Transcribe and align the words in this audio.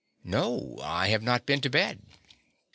No, 0.23 0.79
I 0.81 1.09
have 1.09 1.21
not 1.21 1.45
been 1.45 1.61
to 1.61 1.69
bed. 1.69 2.01